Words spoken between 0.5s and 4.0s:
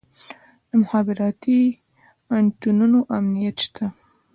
د مخابراتي انتنونو امنیت شته؟